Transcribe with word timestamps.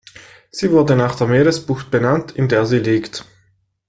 Sie 0.49 0.71
wurde 0.71 0.95
nach 0.95 1.13
der 1.13 1.27
Meeresbucht 1.27 1.91
benannt, 1.91 2.33
an 2.35 2.47
der 2.49 2.65
sie 2.65 2.79
liegt. 2.79 3.23